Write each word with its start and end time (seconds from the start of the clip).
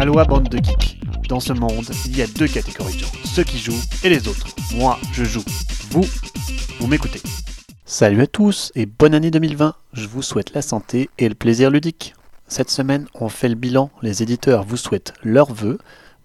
Aloha 0.00 0.24
bande 0.24 0.48
de 0.48 0.56
geeks. 0.56 0.98
Dans 1.28 1.40
ce 1.40 1.52
monde, 1.52 1.84
il 2.06 2.16
y 2.16 2.22
a 2.22 2.26
deux 2.26 2.48
catégories 2.48 2.94
de 2.94 3.00
gens, 3.00 3.12
ceux 3.22 3.44
qui 3.44 3.58
jouent 3.58 3.82
et 4.02 4.08
les 4.08 4.28
autres. 4.28 4.46
Moi, 4.74 4.98
je 5.12 5.24
joue. 5.24 5.44
Vous, 5.90 6.06
vous 6.78 6.86
m'écoutez. 6.86 7.20
Salut 7.84 8.22
à 8.22 8.26
tous 8.26 8.72
et 8.74 8.86
bonne 8.86 9.14
année 9.14 9.30
2020. 9.30 9.74
Je 9.92 10.06
vous 10.06 10.22
souhaite 10.22 10.54
la 10.54 10.62
santé 10.62 11.10
et 11.18 11.28
le 11.28 11.34
plaisir 11.34 11.68
ludique. 11.68 12.14
Cette 12.48 12.70
semaine, 12.70 13.08
on 13.12 13.28
fait 13.28 13.50
le 13.50 13.56
bilan. 13.56 13.90
Les 14.00 14.22
éditeurs 14.22 14.64
vous 14.64 14.78
souhaitent 14.78 15.12
leurs 15.22 15.52
vœux. 15.52 15.76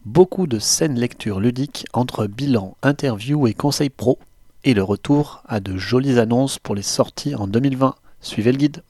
Beaucoup 0.05 0.48
de 0.48 0.57
scènes 0.57 0.98
lecture 0.98 1.42
ludiques 1.42 1.86
entre 1.92 2.28
bilan, 2.28 2.78
interview 2.82 3.46
et 3.46 3.54
conseils 3.54 3.89
pro. 3.89 4.20
Et 4.64 4.73
le 4.73 4.84
retour 4.84 5.44
à 5.50 5.60
de 5.60 5.76
jolies 5.76 6.18
annonces 6.18 6.60
pour 6.60 6.76
les 6.76 6.82
sorties 6.82 7.36
en 7.36 7.46
2020. 7.46 7.94
Suivez 8.21 8.54
le 8.54 8.57
guide. 8.57 8.84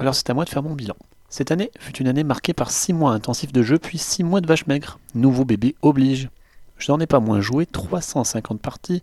Alors 0.00 0.16
c'est 0.16 0.28
à 0.30 0.34
moi 0.34 0.44
de 0.44 0.50
faire 0.50 0.64
mon 0.64 0.74
bilan. 0.74 0.96
Cette 1.32 1.50
année 1.50 1.70
fut 1.78 1.96
une 1.96 2.08
année 2.08 2.24
marquée 2.24 2.52
par 2.52 2.70
6 2.70 2.92
mois 2.92 3.12
intensifs 3.12 3.54
de 3.54 3.62
jeu 3.62 3.78
puis 3.78 3.96
6 3.96 4.22
mois 4.22 4.42
de 4.42 4.46
vache 4.46 4.66
maigre. 4.66 4.98
Nouveau 5.14 5.46
bébé 5.46 5.74
oblige. 5.80 6.28
Je 6.76 6.92
n'en 6.92 7.00
ai 7.00 7.06
pas 7.06 7.20
moins 7.20 7.40
joué, 7.40 7.64
350 7.64 8.60
parties, 8.60 9.02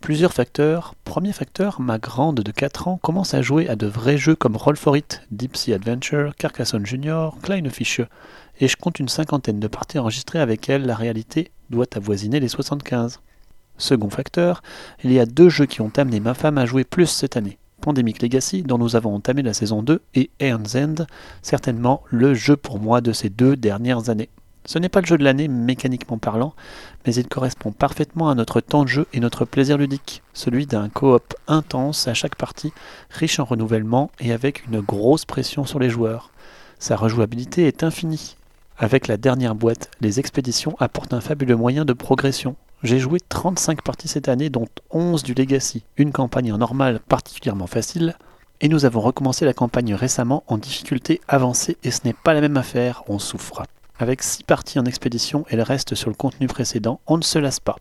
plusieurs 0.00 0.32
facteurs. 0.32 0.94
Premier 1.04 1.34
facteur, 1.34 1.82
ma 1.82 1.98
grande 1.98 2.40
de 2.40 2.50
4 2.50 2.88
ans 2.88 2.98
commence 3.02 3.34
à 3.34 3.42
jouer 3.42 3.68
à 3.68 3.76
de 3.76 3.86
vrais 3.86 4.16
jeux 4.16 4.34
comme 4.34 4.56
Roll 4.56 4.78
for 4.78 4.96
It, 4.96 5.20
Deep 5.30 5.54
Sea 5.54 5.74
Adventure, 5.74 6.34
Carcassonne 6.36 6.86
Junior, 6.86 7.36
Kleine 7.42 7.68
Fische, 7.68 8.00
et 8.58 8.68
je 8.68 8.76
compte 8.78 8.98
une 8.98 9.10
cinquantaine 9.10 9.60
de 9.60 9.68
parties 9.68 9.98
enregistrées 9.98 10.40
avec 10.40 10.70
elle, 10.70 10.86
la 10.86 10.94
réalité 10.94 11.50
doit 11.68 11.94
avoisiner 11.94 12.40
les 12.40 12.48
75. 12.48 13.20
Second 13.76 14.08
facteur, 14.08 14.62
il 15.04 15.12
y 15.12 15.20
a 15.20 15.26
deux 15.26 15.50
jeux 15.50 15.66
qui 15.66 15.82
ont 15.82 15.92
amené 15.98 16.20
ma 16.20 16.32
femme 16.32 16.56
à 16.56 16.64
jouer 16.64 16.84
plus 16.84 17.04
cette 17.04 17.36
année. 17.36 17.58
Pandemic 17.86 18.20
Legacy, 18.20 18.64
dont 18.64 18.78
nous 18.78 18.96
avons 18.96 19.14
entamé 19.14 19.42
la 19.42 19.54
saison 19.54 19.80
2, 19.80 20.02
et 20.16 20.28
Aeon's 20.40 20.74
End, 20.74 21.06
certainement 21.40 22.02
le 22.10 22.34
jeu 22.34 22.56
pour 22.56 22.80
moi 22.80 23.00
de 23.00 23.12
ces 23.12 23.30
deux 23.30 23.54
dernières 23.54 24.10
années. 24.10 24.28
Ce 24.64 24.80
n'est 24.80 24.88
pas 24.88 25.00
le 25.02 25.06
jeu 25.06 25.16
de 25.16 25.22
l'année 25.22 25.46
mécaniquement 25.46 26.18
parlant, 26.18 26.54
mais 27.06 27.14
il 27.14 27.28
correspond 27.28 27.70
parfaitement 27.70 28.28
à 28.28 28.34
notre 28.34 28.60
temps 28.60 28.82
de 28.82 28.88
jeu 28.88 29.06
et 29.12 29.20
notre 29.20 29.44
plaisir 29.44 29.78
ludique, 29.78 30.24
celui 30.34 30.66
d'un 30.66 30.88
coop 30.88 31.34
intense 31.46 32.08
à 32.08 32.14
chaque 32.14 32.34
partie, 32.34 32.72
riche 33.08 33.38
en 33.38 33.44
renouvellement 33.44 34.10
et 34.18 34.32
avec 34.32 34.66
une 34.66 34.80
grosse 34.80 35.24
pression 35.24 35.64
sur 35.64 35.78
les 35.78 35.88
joueurs. 35.88 36.32
Sa 36.80 36.96
rejouabilité 36.96 37.68
est 37.68 37.84
infinie. 37.84 38.36
Avec 38.78 39.06
la 39.06 39.16
dernière 39.16 39.54
boîte, 39.54 39.92
les 40.00 40.18
expéditions 40.18 40.74
apportent 40.80 41.14
un 41.14 41.20
fabuleux 41.20 41.54
moyen 41.54 41.84
de 41.84 41.92
progression, 41.92 42.56
j'ai 42.82 42.98
joué 42.98 43.18
35 43.20 43.82
parties 43.82 44.08
cette 44.08 44.28
année, 44.28 44.50
dont 44.50 44.66
11 44.90 45.22
du 45.22 45.34
Legacy, 45.34 45.84
une 45.96 46.12
campagne 46.12 46.52
en 46.52 46.58
normal 46.58 47.00
particulièrement 47.08 47.66
facile, 47.66 48.16
et 48.60 48.68
nous 48.68 48.84
avons 48.84 49.00
recommencé 49.00 49.44
la 49.44 49.54
campagne 49.54 49.94
récemment 49.94 50.44
en 50.46 50.58
difficulté 50.58 51.20
avancée, 51.28 51.76
et 51.84 51.90
ce 51.90 52.00
n'est 52.04 52.12
pas 52.12 52.34
la 52.34 52.40
même 52.40 52.56
affaire, 52.56 53.02
on 53.08 53.18
souffre. 53.18 53.62
Avec 53.98 54.22
6 54.22 54.44
parties 54.44 54.78
en 54.78 54.84
expédition 54.84 55.46
et 55.50 55.56
le 55.56 55.62
reste 55.62 55.94
sur 55.94 56.10
le 56.10 56.16
contenu 56.16 56.46
précédent, 56.46 57.00
on 57.06 57.16
ne 57.16 57.22
se 57.22 57.38
lasse 57.38 57.60
pas. 57.60 57.76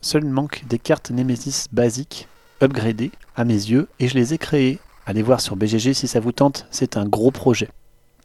Seul 0.00 0.24
manque 0.24 0.64
des 0.66 0.78
cartes 0.78 1.10
Nemesis 1.10 1.66
basiques, 1.72 2.28
upgradées, 2.62 3.12
à 3.36 3.44
mes 3.44 3.52
yeux, 3.52 3.88
et 4.00 4.08
je 4.08 4.14
les 4.14 4.34
ai 4.34 4.38
créées. 4.38 4.78
Allez 5.06 5.22
voir 5.22 5.40
sur 5.40 5.56
BGG 5.56 5.92
si 5.92 6.08
ça 6.08 6.20
vous 6.20 6.32
tente, 6.32 6.66
c'est 6.70 6.96
un 6.96 7.04
gros 7.04 7.30
projet 7.30 7.68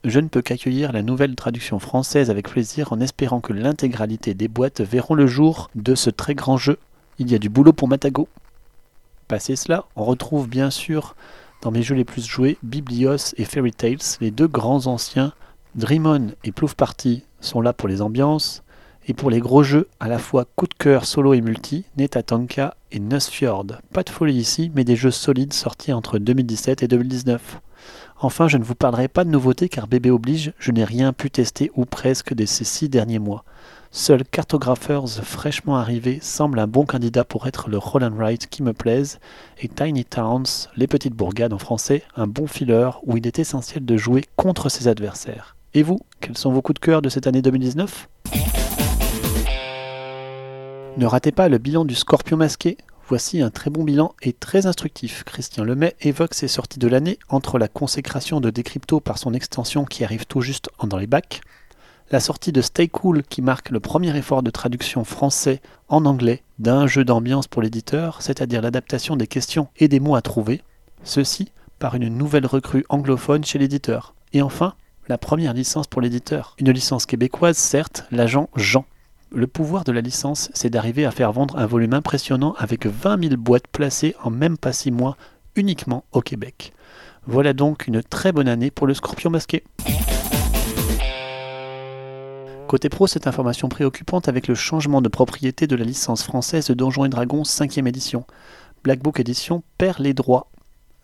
je 0.04 0.20
ne 0.20 0.28
peux 0.28 0.42
qu'accueillir 0.42 0.92
la 0.92 1.02
nouvelle 1.02 1.36
traduction 1.36 1.80
française 1.80 2.30
avec 2.30 2.50
plaisir 2.50 2.92
en 2.92 3.00
espérant 3.00 3.40
que 3.40 3.54
l'intégralité 3.54 4.34
des 4.34 4.48
boîtes 4.48 4.82
verront 4.82 5.16
le 5.16 5.28
jour 5.28 5.70
de 5.76 5.96
ce 5.96 6.10
très 6.10 6.36
grand 6.36 6.58
jeu. 6.58 6.78
Il 7.20 7.32
y 7.32 7.36
a 7.36 7.40
du 7.40 7.50
boulot 7.50 7.74
pour 7.74 7.88
Matago. 7.88 8.28
Passé 9.28 9.56
cela, 9.56 9.86
on 9.96 10.04
retrouve 10.04 10.50
bien 10.50 10.70
sûr 10.70 11.16
dans 11.62 11.72
mes 11.72 11.84
jeux 11.84 11.96
les 11.96 12.04
plus 12.04 12.28
joués 12.28 12.58
Biblios 12.64 13.34
et 13.38 13.46
Fairy 13.46 13.72
Tales, 13.72 13.98
les 14.20 14.32
deux 14.32 14.48
grands 14.48 14.88
anciens. 14.88 15.32
Dreamon 15.76 16.32
et 16.44 16.52
Plouf 16.52 16.76
Party 16.76 17.24
sont 17.40 17.62
là 17.62 17.72
pour 17.72 17.88
les 17.88 18.02
ambiances, 18.02 18.64
et 19.08 19.14
pour 19.14 19.30
les 19.30 19.40
gros 19.40 19.64
jeux, 19.64 19.88
à 20.00 20.08
la 20.08 20.18
fois 20.18 20.46
coup 20.56 20.68
de 20.68 20.74
cœur 20.74 21.06
solo 21.06 21.34
et 21.34 21.42
multi, 21.42 21.86
Netatanka 21.98 22.76
et 22.92 23.00
Nussfjord. 23.00 23.68
Pas 23.92 24.04
de 24.04 24.10
folie 24.10 24.36
ici, 24.36 24.72
mais 24.76 24.84
des 24.84 24.96
jeux 24.96 25.12
solides 25.12 25.54
sortis 25.54 25.94
entre 25.94 26.20
2017 26.20 26.84
et 26.84 26.88
2019. 26.88 27.60
Enfin, 28.20 28.48
je 28.48 28.58
ne 28.58 28.64
vous 28.64 28.76
parlerai 28.76 29.08
pas 29.08 29.24
de 29.24 29.30
nouveautés 29.30 29.70
car 29.70 29.88
bébé 29.88 30.10
oblige, 30.10 30.54
je 30.60 30.72
n'ai 30.72 30.84
rien 30.84 31.14
pu 31.14 31.30
tester 31.30 31.72
ou 31.76 31.86
presque 31.86 32.34
de 32.34 32.46
ces 32.46 32.64
six 32.64 32.90
derniers 32.90 33.20
mois. 33.20 33.44
Seul 33.92 34.24
Cartographers 34.24 35.24
fraîchement 35.24 35.78
arrivé 35.78 36.18
semble 36.22 36.58
un 36.58 36.66
bon 36.66 36.86
candidat 36.86 37.24
pour 37.24 37.46
être 37.48 37.70
le 37.70 37.78
roll 37.78 38.04
and 38.04 38.16
write 38.18 38.48
qui 38.48 38.64
me 38.64 38.74
plaise, 38.74 39.20
et 39.62 39.68
Tiny 39.68 40.04
Towns, 40.04 40.46
les 40.76 40.88
petites 40.88 41.14
bourgades 41.14 41.54
en 41.54 41.60
français, 41.60 42.04
un 42.16 42.26
bon 42.26 42.48
filler 42.48 42.90
où 43.04 43.18
il 43.18 43.28
est 43.28 43.38
essentiel 43.38 43.86
de 43.86 43.98
jouer 43.98 44.24
contre 44.36 44.70
ses 44.70 44.88
adversaires. 44.88 45.56
Et 45.76 45.84
vous, 45.84 46.00
quels 46.22 46.38
sont 46.38 46.52
vos 46.52 46.62
coups 46.62 46.80
de 46.80 46.86
cœur 46.86 47.02
de 47.04 47.10
cette 47.10 47.28
année 47.28 47.42
2019 47.42 48.10
Ne 50.98 51.06
ratez 51.06 51.32
pas 51.32 51.50
le 51.50 51.58
bilan 51.58 51.86
du 51.86 51.94
Scorpion 51.96 52.38
masqué, 52.38 52.78
Voici 53.10 53.42
un 53.42 53.50
très 53.50 53.70
bon 53.70 53.84
bilan 53.84 54.16
et 54.22 54.32
très 54.32 54.66
instructif. 54.66 55.24
Christian 55.26 55.66
Lemay 55.66 55.96
évoque 56.02 56.34
ses 56.34 56.48
sorties 56.48 56.80
de 56.80 56.88
l'année 56.88 57.20
entre 57.28 57.60
la 57.60 57.68
consécration 57.68 58.40
de 58.40 58.50
Decrypto 58.50 59.02
par 59.02 59.18
son 59.18 59.34
extension 59.34 59.84
qui 59.84 60.06
arrive 60.06 60.26
tout 60.26 60.40
juste 60.40 60.70
dans 60.82 60.98
les 60.98 61.08
bacs, 61.08 61.42
la 62.12 62.20
sortie 62.20 62.52
de 62.52 62.62
Stay 62.62 62.88
Cool 62.88 63.24
qui 63.24 63.42
marque 63.42 63.72
le 63.72 63.80
premier 63.80 64.16
effort 64.16 64.42
de 64.42 64.52
traduction 64.52 65.04
français 65.04 65.62
en 65.90 66.06
anglais 66.06 66.44
d'un 66.60 66.88
jeu 66.88 67.04
d'ambiance 67.04 67.48
pour 67.48 67.62
l'éditeur, 67.62 68.22
c'est-à-dire 68.22 68.62
l'adaptation 68.62 69.16
des 69.16 69.28
questions 69.28 69.68
et 69.78 69.88
des 69.88 70.00
mots 70.00 70.16
à 70.16 70.22
trouver, 70.22 70.62
ceci 71.04 71.52
par 71.80 71.96
une 71.96 72.08
nouvelle 72.08 72.46
recrue 72.46 72.86
anglophone 72.88 73.44
chez 73.44 73.60
l'éditeur. 73.60 74.16
Et 74.32 74.42
enfin, 74.42 74.76
la 75.08 75.18
première 75.18 75.54
licence 75.54 75.88
pour 75.88 76.02
l'éditeur. 76.02 76.56
Une 76.60 76.72
licence 76.72 77.06
québécoise, 77.06 77.58
certes, 77.58 78.06
l'agent 78.12 78.50
Jean. 78.56 78.86
Le 79.36 79.48
pouvoir 79.48 79.84
de 79.84 79.92
la 79.92 80.02
licence, 80.02 80.52
c'est 80.54 80.70
d'arriver 80.70 81.06
à 81.06 81.12
faire 81.12 81.32
vendre 81.32 81.58
un 81.58 81.66
volume 81.66 81.96
impressionnant 81.96 82.54
avec 82.60 82.86
20 82.86 83.30
000 83.30 83.36
boîtes 83.36 83.66
placées 83.66 84.16
en 84.24 84.30
même 84.30 84.60
pas 84.60 84.74
6 84.74 84.92
mois 84.92 85.18
uniquement 85.56 86.06
au 86.12 86.22
Québec. 86.22 86.72
Voilà 87.26 87.54
donc 87.54 87.88
une 87.88 88.04
très 88.04 88.32
bonne 88.32 88.48
année 88.48 88.70
pour 88.70 88.86
le 88.86 88.94
Scorpion 88.94 89.32
masqué. 89.32 89.64
Côté 92.68 92.90
pro, 92.90 93.08
cette 93.08 93.26
information 93.26 93.70
préoccupante 93.70 94.28
avec 94.28 94.48
le 94.48 94.54
changement 94.54 95.02
de 95.02 95.10
propriété 95.10 95.66
de 95.66 95.76
la 95.76 95.84
licence 95.84 96.22
française 96.22 96.68
de 96.68 96.76
Donjons 96.76 97.06
et 97.06 97.10
Dragons 97.10 97.42
5e 97.42 97.88
édition. 97.88 98.28
Black 98.84 99.00
Book 99.00 99.20
Edition 99.20 99.64
perd 99.80 99.98
les 99.98 100.14
droits. 100.14 100.52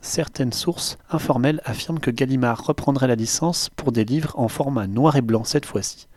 Certaines 0.01 0.53
sources 0.53 0.99
informelles 1.09 1.61
affirment 1.65 1.99
que 1.99 2.11
Gallimard 2.11 2.63
reprendrait 2.63 3.07
la 3.07 3.15
licence 3.15 3.71
pour 3.75 3.91
des 3.91 4.05
livres 4.05 4.33
en 4.37 4.49
format 4.49 4.85
noir 4.85 5.15
et 5.15 5.21
blanc 5.21 5.43
cette 5.45 5.65
fois-ci. 5.65 6.08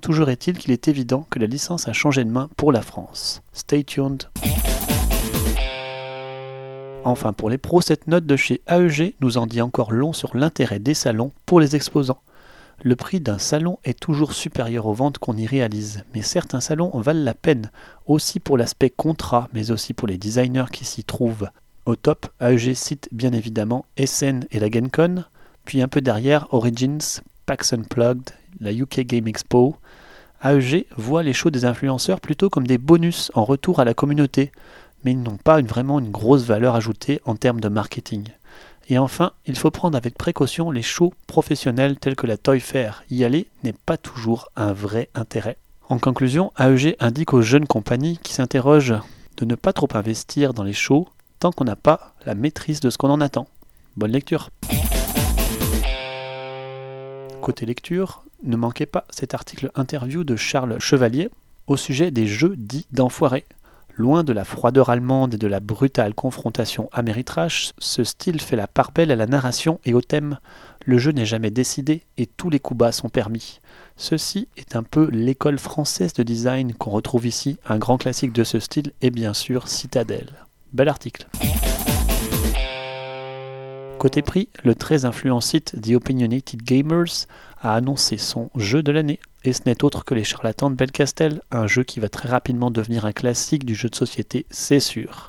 Toujours 0.00 0.30
est-il 0.30 0.56
qu'il 0.56 0.72
est 0.72 0.88
évident 0.88 1.26
que 1.30 1.38
la 1.38 1.46
licence 1.46 1.86
a 1.86 1.92
changé 1.92 2.24
de 2.24 2.30
main 2.30 2.48
pour 2.56 2.72
la 2.72 2.82
France. 2.82 3.42
Stay 3.52 3.84
tuned. 3.84 4.24
Enfin, 7.04 7.32
pour 7.32 7.50
les 7.50 7.58
pros, 7.58 7.80
cette 7.80 8.06
note 8.06 8.26
de 8.26 8.36
chez 8.36 8.62
AEG 8.66 9.14
nous 9.20 9.38
en 9.38 9.46
dit 9.46 9.60
encore 9.60 9.92
long 9.92 10.12
sur 10.12 10.36
l'intérêt 10.36 10.78
des 10.78 10.94
salons 10.94 11.32
pour 11.46 11.60
les 11.60 11.76
exposants. 11.76 12.22
Le 12.82 12.96
prix 12.96 13.20
d'un 13.20 13.38
salon 13.38 13.78
est 13.84 13.98
toujours 13.98 14.32
supérieur 14.32 14.86
aux 14.86 14.94
ventes 14.94 15.18
qu'on 15.18 15.36
y 15.36 15.46
réalise, 15.46 16.04
mais 16.14 16.22
certains 16.22 16.60
salons 16.60 16.90
valent 16.94 17.22
la 17.22 17.34
peine, 17.34 17.70
aussi 18.06 18.40
pour 18.40 18.56
l'aspect 18.56 18.90
contrat, 18.90 19.48
mais 19.52 19.70
aussi 19.70 19.92
pour 19.92 20.08
les 20.08 20.18
designers 20.18 20.70
qui 20.72 20.84
s'y 20.84 21.04
trouvent. 21.04 21.50
Au 21.84 21.94
top, 21.96 22.26
AEG 22.40 22.74
cite 22.74 23.08
bien 23.12 23.32
évidemment 23.32 23.84
SN 24.02 24.46
et 24.50 24.60
la 24.60 24.70
GenCon, 24.70 25.24
puis 25.64 25.82
un 25.82 25.88
peu 25.88 26.00
derrière 26.00 26.46
Origins, 26.52 27.20
PAX 27.44 27.74
Unplugged, 27.74 28.30
la 28.60 28.72
UK 28.72 29.00
Game 29.00 29.26
Expo, 29.26 29.76
AEG 30.42 30.86
voit 30.96 31.22
les 31.22 31.32
shows 31.32 31.50
des 31.50 31.64
influenceurs 31.64 32.20
plutôt 32.20 32.48
comme 32.48 32.66
des 32.66 32.78
bonus 32.78 33.30
en 33.34 33.44
retour 33.44 33.80
à 33.80 33.84
la 33.84 33.94
communauté, 33.94 34.52
mais 35.04 35.12
ils 35.12 35.22
n'ont 35.22 35.36
pas 35.36 35.60
vraiment 35.60 35.98
une 35.98 36.10
grosse 36.10 36.44
valeur 36.44 36.74
ajoutée 36.74 37.20
en 37.24 37.36
termes 37.36 37.60
de 37.60 37.68
marketing. 37.68 38.28
Et 38.88 38.98
enfin, 38.98 39.32
il 39.46 39.56
faut 39.56 39.70
prendre 39.70 39.96
avec 39.96 40.18
précaution 40.18 40.70
les 40.70 40.82
shows 40.82 41.14
professionnels 41.26 41.96
tels 41.96 42.16
que 42.16 42.26
la 42.26 42.36
Toy 42.36 42.58
Fair. 42.58 43.04
Y 43.10 43.24
aller 43.24 43.46
n'est 43.62 43.72
pas 43.72 43.96
toujours 43.96 44.48
un 44.56 44.72
vrai 44.72 45.10
intérêt. 45.14 45.58
En 45.88 45.98
conclusion, 45.98 46.52
AEG 46.58 46.96
indique 46.98 47.32
aux 47.32 47.42
jeunes 47.42 47.66
compagnies 47.66 48.18
qui 48.22 48.32
s'interrogent 48.32 48.98
de 49.36 49.44
ne 49.44 49.54
pas 49.54 49.72
trop 49.72 49.88
investir 49.94 50.54
dans 50.54 50.64
les 50.64 50.72
shows 50.72 51.08
tant 51.38 51.52
qu'on 51.52 51.64
n'a 51.64 51.76
pas 51.76 52.14
la 52.26 52.34
maîtrise 52.34 52.80
de 52.80 52.90
ce 52.90 52.98
qu'on 52.98 53.10
en 53.10 53.20
attend. 53.20 53.46
Bonne 53.96 54.12
lecture 54.12 54.50
Côté 57.40 57.64
lecture, 57.64 58.22
ne 58.42 58.56
manquez 58.56 58.86
pas 58.86 59.06
cet 59.10 59.34
article 59.34 59.70
interview 59.74 60.24
de 60.24 60.36
Charles 60.36 60.78
Chevalier 60.80 61.28
au 61.66 61.76
sujet 61.76 62.10
des 62.10 62.26
jeux 62.26 62.54
dits 62.56 62.86
d'enfoirés. 62.90 63.44
Loin 63.96 64.24
de 64.24 64.32
la 64.32 64.44
froideur 64.44 64.88
allemande 64.88 65.34
et 65.34 65.38
de 65.38 65.46
la 65.46 65.60
brutale 65.60 66.14
confrontation 66.14 66.88
améritrash, 66.92 67.72
ce 67.78 68.02
style 68.02 68.40
fait 68.40 68.56
la 68.56 68.66
part 68.66 68.92
belle 68.92 69.10
à 69.10 69.16
la 69.16 69.26
narration 69.26 69.78
et 69.84 69.92
au 69.92 70.00
thème. 70.00 70.38
Le 70.86 70.96
jeu 70.96 71.12
n'est 71.12 71.26
jamais 71.26 71.50
décidé 71.50 72.02
et 72.16 72.26
tous 72.26 72.48
les 72.48 72.60
coups 72.60 72.78
bas 72.78 72.92
sont 72.92 73.10
permis. 73.10 73.60
Ceci 73.96 74.48
est 74.56 74.74
un 74.74 74.82
peu 74.82 75.10
l'école 75.10 75.58
française 75.58 76.14
de 76.14 76.22
design 76.22 76.72
qu'on 76.72 76.90
retrouve 76.90 77.26
ici. 77.26 77.58
Un 77.68 77.78
grand 77.78 77.98
classique 77.98 78.32
de 78.32 78.44
ce 78.44 78.58
style 78.58 78.92
est 79.02 79.10
bien 79.10 79.34
sûr 79.34 79.68
Citadel. 79.68 80.30
Bel 80.72 80.88
article. 80.88 81.26
Côté 84.00 84.22
prix, 84.22 84.48
le 84.64 84.74
très 84.74 85.04
influent 85.04 85.42
site 85.42 85.76
The 85.82 85.90
Opinionated 85.90 86.62
Gamers 86.62 87.26
a 87.60 87.74
annoncé 87.74 88.16
son 88.16 88.48
jeu 88.56 88.82
de 88.82 88.92
l'année, 88.92 89.20
et 89.44 89.52
ce 89.52 89.60
n'est 89.66 89.84
autre 89.84 90.06
que 90.06 90.14
Les 90.14 90.24
Charlatans 90.24 90.70
de 90.70 90.74
Belcastel, 90.74 91.42
un 91.50 91.66
jeu 91.66 91.84
qui 91.84 92.00
va 92.00 92.08
très 92.08 92.26
rapidement 92.26 92.70
devenir 92.70 93.04
un 93.04 93.12
classique 93.12 93.66
du 93.66 93.74
jeu 93.74 93.90
de 93.90 93.94
société, 93.94 94.46
c'est 94.48 94.80
sûr. 94.80 95.28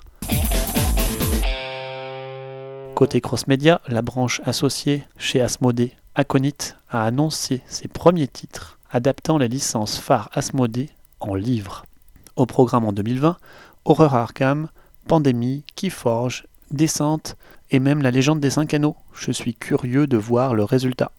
Côté 2.96 3.20
cross-média, 3.20 3.82
la 3.90 4.02
branche 4.02 4.40
associée 4.46 5.04
chez 5.18 5.42
Asmodée, 5.42 5.92
Aconite, 6.16 6.78
a 6.90 7.04
annoncé 7.04 7.64
ses 7.68 7.90
premiers 7.90 8.30
titres, 8.30 8.80
adaptant 8.90 9.38
les 9.38 9.50
licences 9.50 9.98
phares 9.98 10.30
Asmodée 10.32 10.92
en 11.20 11.36
livres. 11.36 11.86
Au 12.38 12.46
programme 12.46 12.86
en 12.86 12.94
2020, 12.94 13.36
Horror 13.84 14.16
Arkham, 14.16 14.70
Pandémie, 15.10 15.66
Keyforge, 15.76 16.46
Descente 16.72 17.36
et 17.70 17.80
même 17.80 18.02
la 18.02 18.12
légende 18.12 18.40
des 18.40 18.50
cinq 18.50 18.74
anneaux. 18.74 18.96
Je 19.14 19.32
suis 19.32 19.54
curieux 19.54 20.08
de 20.08 20.18
voir 20.18 20.54
le 20.54 20.64
résultat. 20.64 21.12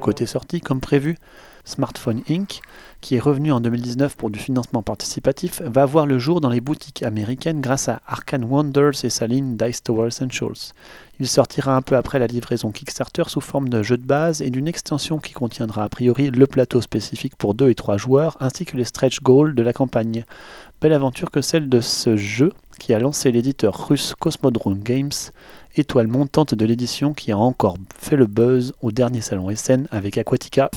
Côté 0.00 0.26
sortie, 0.26 0.60
comme 0.60 0.80
prévu, 0.80 1.16
Smartphone 1.64 2.22
Inc., 2.30 2.60
qui 3.00 3.16
est 3.16 3.20
revenu 3.20 3.50
en 3.50 3.60
2019 3.60 4.16
pour 4.16 4.30
du 4.30 4.38
financement 4.38 4.82
participatif, 4.82 5.60
va 5.62 5.84
voir 5.84 6.06
le 6.06 6.18
jour 6.18 6.40
dans 6.40 6.48
les 6.48 6.60
boutiques 6.60 7.02
américaines 7.02 7.60
grâce 7.60 7.88
à 7.88 8.00
Arcane 8.06 8.44
Wonders 8.44 9.04
et 9.04 9.10
sa 9.10 9.26
ligne 9.26 9.56
Dice 9.56 9.82
Tower 9.82 10.08
Essentials. 10.08 10.72
Il 11.18 11.26
sortira 11.26 11.74
un 11.74 11.82
peu 11.82 11.96
après 11.96 12.18
la 12.18 12.26
livraison 12.26 12.70
Kickstarter 12.70 13.24
sous 13.26 13.40
forme 13.40 13.68
de 13.68 13.82
jeu 13.82 13.96
de 13.96 14.04
base 14.04 14.42
et 14.42 14.50
d'une 14.50 14.68
extension 14.68 15.18
qui 15.18 15.32
contiendra 15.32 15.82
a 15.82 15.88
priori 15.88 16.30
le 16.30 16.46
plateau 16.46 16.80
spécifique 16.80 17.36
pour 17.36 17.54
2 17.54 17.70
et 17.70 17.74
3 17.74 17.96
joueurs 17.96 18.36
ainsi 18.40 18.64
que 18.64 18.76
les 18.76 18.84
stretch 18.84 19.20
goals 19.22 19.54
de 19.54 19.62
la 19.62 19.72
campagne. 19.72 20.24
Belle 20.78 20.92
aventure 20.92 21.30
que 21.30 21.40
celle 21.40 21.70
de 21.70 21.80
ce 21.80 22.16
jeu 22.16 22.52
qui 22.78 22.92
a 22.92 22.98
lancé 22.98 23.32
l'éditeur 23.32 23.88
russe 23.88 24.14
Cosmodrome 24.18 24.78
Games, 24.82 25.10
étoile 25.74 26.06
montante 26.06 26.54
de 26.54 26.66
l'édition 26.66 27.14
qui 27.14 27.32
a 27.32 27.38
encore 27.38 27.78
fait 27.98 28.16
le 28.16 28.26
buzz 28.26 28.74
au 28.82 28.92
dernier 28.92 29.22
salon 29.22 29.48
SN 29.56 29.86
avec 29.90 30.18
Aquatica. 30.18 30.70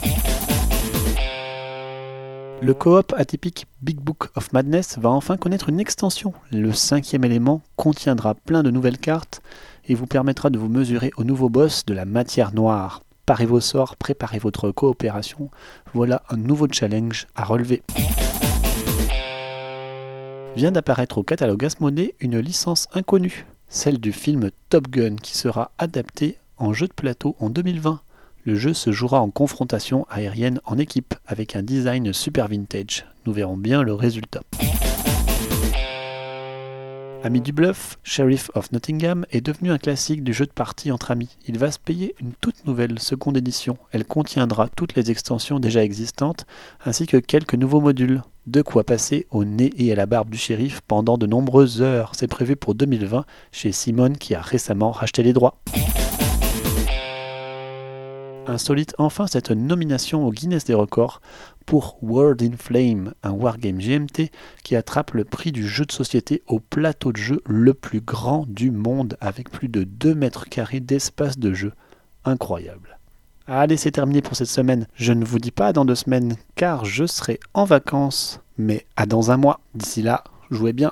Le 2.61 2.73
coop 2.73 3.13
atypique 3.17 3.67
Big 3.81 3.99
Book 3.99 4.29
of 4.35 4.53
Madness 4.53 4.97
va 4.99 5.09
enfin 5.09 5.35
connaître 5.35 5.67
une 5.67 5.81
extension. 5.81 6.33
Le 6.51 6.71
cinquième 6.71 7.25
élément 7.25 7.61
contiendra 7.75 8.35
plein 8.35 8.63
de 8.63 8.71
nouvelles 8.71 8.99
cartes 8.99 9.41
et 9.85 9.95
vous 9.95 10.07
permettra 10.07 10.49
de 10.49 10.57
vous 10.57 10.69
mesurer 10.69 11.11
au 11.17 11.25
nouveau 11.25 11.49
boss 11.49 11.85
de 11.85 11.93
la 11.93 12.05
matière 12.05 12.53
noire. 12.53 13.03
Parez 13.25 13.45
vos 13.45 13.59
sorts, 13.59 13.97
préparez 13.97 14.39
votre 14.39 14.71
coopération. 14.71 15.51
Voilà 15.93 16.23
un 16.29 16.37
nouveau 16.37 16.67
challenge 16.71 17.27
à 17.35 17.43
relever. 17.43 17.83
Vient 20.59 20.73
d'apparaître 20.73 21.17
au 21.19 21.23
catalogue 21.23 21.63
Asmodée 21.63 22.15
une 22.19 22.37
licence 22.37 22.89
inconnue, 22.91 23.45
celle 23.69 23.97
du 23.97 24.11
film 24.11 24.51
Top 24.67 24.89
Gun 24.89 25.15
qui 25.15 25.37
sera 25.37 25.71
adapté 25.77 26.37
en 26.57 26.73
jeu 26.73 26.89
de 26.89 26.93
plateau 26.93 27.37
en 27.39 27.49
2020. 27.49 28.01
Le 28.43 28.55
jeu 28.55 28.73
se 28.73 28.91
jouera 28.91 29.21
en 29.21 29.29
confrontation 29.29 30.05
aérienne 30.09 30.59
en 30.65 30.77
équipe 30.77 31.15
avec 31.25 31.55
un 31.55 31.63
design 31.63 32.11
super 32.11 32.49
vintage. 32.49 33.05
Nous 33.25 33.31
verrons 33.31 33.55
bien 33.55 33.83
le 33.83 33.93
résultat. 33.93 34.41
Ami 37.23 37.39
du 37.39 37.53
bluff, 37.53 37.97
Sheriff 38.03 38.51
of 38.53 38.71
Nottingham 38.73 39.25
est 39.31 39.39
devenu 39.39 39.71
un 39.71 39.77
classique 39.77 40.25
du 40.25 40.33
jeu 40.33 40.45
de 40.45 40.51
partie 40.51 40.91
entre 40.91 41.11
amis. 41.11 41.37
Il 41.47 41.57
va 41.57 41.71
se 41.71 41.79
payer 41.79 42.15
une 42.19 42.31
toute 42.39 42.65
nouvelle 42.65 42.99
seconde 42.99 43.37
édition. 43.37 43.77
Elle 43.91 44.05
contiendra 44.05 44.67
toutes 44.67 44.95
les 44.95 45.09
extensions 45.09 45.61
déjà 45.61 45.83
existantes 45.85 46.45
ainsi 46.83 47.07
que 47.07 47.17
quelques 47.17 47.55
nouveaux 47.55 47.81
modules. 47.81 48.21
De 48.49 48.63
quoi 48.63 48.83
passer 48.83 49.27
au 49.29 49.45
nez 49.45 49.71
et 49.77 49.91
à 49.91 49.95
la 49.95 50.07
barbe 50.07 50.31
du 50.31 50.37
shérif 50.39 50.81
pendant 50.81 51.19
de 51.19 51.27
nombreuses 51.27 51.83
heures. 51.83 52.13
C'est 52.15 52.27
prévu 52.27 52.55
pour 52.55 52.73
2020 52.73 53.23
chez 53.51 53.71
Simone 53.71 54.17
qui 54.17 54.33
a 54.33 54.41
récemment 54.41 54.89
racheté 54.89 55.21
les 55.21 55.33
droits. 55.33 55.61
Insolite 58.47 58.95
enfin 58.97 59.27
cette 59.27 59.51
nomination 59.51 60.25
au 60.25 60.31
Guinness 60.31 60.63
des 60.63 60.73
records 60.73 61.21
pour 61.67 61.99
World 62.01 62.41
in 62.41 62.57
Flame, 62.57 63.13
un 63.21 63.33
wargame 63.33 63.77
GMT 63.77 64.31
qui 64.63 64.75
attrape 64.75 65.11
le 65.11 65.25
prix 65.25 65.51
du 65.51 65.67
jeu 65.67 65.85
de 65.85 65.91
société 65.91 66.41
au 66.47 66.59
plateau 66.59 67.11
de 67.11 67.17
jeu 67.17 67.43
le 67.45 67.75
plus 67.75 68.01
grand 68.01 68.47
du 68.49 68.71
monde 68.71 69.15
avec 69.21 69.51
plus 69.51 69.69
de 69.69 69.83
2 69.83 70.15
mètres 70.15 70.49
carrés 70.49 70.79
d'espace 70.79 71.37
de 71.37 71.53
jeu. 71.53 71.73
Incroyable. 72.25 72.98
Allez, 73.51 73.77
c'est 73.77 73.89
terminé 73.89 74.21
pour 74.21 74.35
cette 74.35 74.47
semaine. 74.47 74.85
Je 74.93 75.11
ne 75.11 75.25
vous 75.25 75.39
dis 75.39 75.49
pas 75.49 75.73
dans 75.73 75.83
deux 75.83 75.95
semaines 75.95 76.35
car 76.55 76.85
je 76.85 77.07
serai 77.07 77.39
en 77.55 77.65
vacances, 77.65 78.41
mais 78.59 78.85
à 78.95 79.07
dans 79.07 79.31
un 79.31 79.37
mois. 79.37 79.59
D'ici 79.73 80.03
là, 80.03 80.23
jouez 80.51 80.71
bien. 80.71 80.91